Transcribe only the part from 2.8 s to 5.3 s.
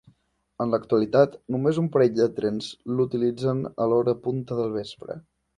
l'utilitzen a l'hora punta del vespre.